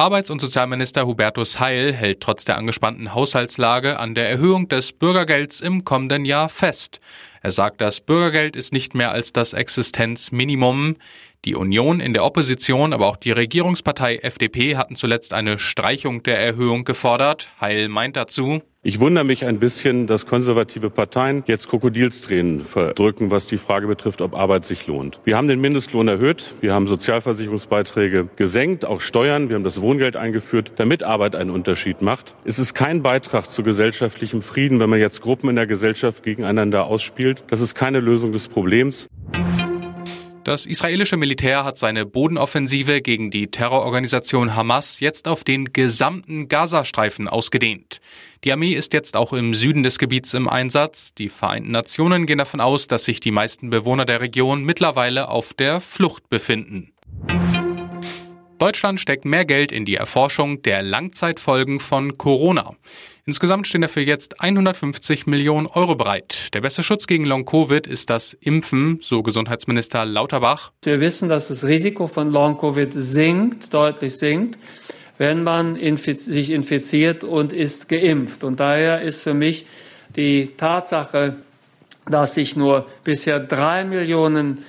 [0.00, 5.60] Arbeits- und Sozialminister Hubertus Heil hält trotz der angespannten Haushaltslage an der Erhöhung des Bürgergelds
[5.60, 7.02] im kommenden Jahr fest.
[7.42, 10.96] Er sagt, das Bürgergeld ist nicht mehr als das Existenzminimum.
[11.44, 16.38] Die Union in der Opposition, aber auch die Regierungspartei FDP hatten zuletzt eine Streichung der
[16.38, 17.50] Erhöhung gefordert.
[17.60, 23.46] Heil meint dazu, ich wundere mich ein bisschen, dass konservative Parteien jetzt Krokodilstränen verdrücken, was
[23.46, 25.20] die Frage betrifft, ob Arbeit sich lohnt.
[25.24, 30.16] Wir haben den Mindestlohn erhöht, wir haben Sozialversicherungsbeiträge gesenkt, auch Steuern, wir haben das Wohngeld
[30.16, 32.34] eingeführt, damit Arbeit einen Unterschied macht.
[32.46, 36.86] Es ist kein Beitrag zu gesellschaftlichem Frieden, wenn man jetzt Gruppen in der Gesellschaft gegeneinander
[36.86, 37.44] ausspielt.
[37.48, 39.10] Das ist keine Lösung des Problems.
[40.44, 47.28] Das israelische Militär hat seine Bodenoffensive gegen die Terrororganisation Hamas jetzt auf den gesamten Gazastreifen
[47.28, 48.00] ausgedehnt.
[48.44, 51.12] Die Armee ist jetzt auch im Süden des Gebiets im Einsatz.
[51.12, 55.52] Die Vereinten Nationen gehen davon aus, dass sich die meisten Bewohner der Region mittlerweile auf
[55.52, 56.90] der Flucht befinden.
[58.60, 62.74] Deutschland steckt mehr Geld in die Erforschung der Langzeitfolgen von Corona.
[63.24, 66.48] Insgesamt stehen dafür jetzt 150 Millionen Euro bereit.
[66.52, 70.72] Der beste Schutz gegen Long-Covid ist das Impfen, so Gesundheitsminister Lauterbach.
[70.82, 74.58] Wir wissen, dass das Risiko von Long-Covid sinkt, deutlich sinkt,
[75.16, 78.44] wenn man infiz sich infiziert und ist geimpft.
[78.44, 79.64] Und daher ist für mich
[80.16, 81.36] die Tatsache,
[82.10, 84.66] dass sich nur bisher drei Millionen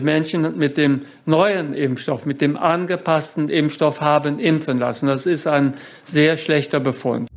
[0.00, 5.06] Menschen mit dem neuen Impfstoff, mit dem angepassten Impfstoff haben impfen lassen.
[5.06, 7.28] Das ist ein sehr schlechter Befund.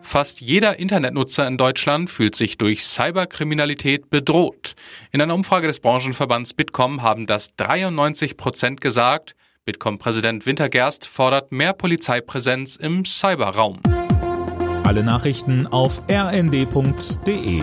[0.00, 4.74] Fast jeder Internetnutzer in Deutschland fühlt sich durch Cyberkriminalität bedroht.
[5.12, 9.34] In einer Umfrage des Branchenverbands Bitkom haben das 93 Prozent gesagt.
[9.66, 13.80] Bitkom-Präsident Wintergerst fordert mehr Polizeipräsenz im Cyberraum.
[14.84, 17.62] Alle Nachrichten auf rnd.de